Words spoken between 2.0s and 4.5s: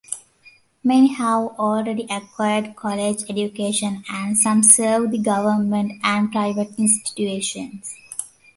acquired college education and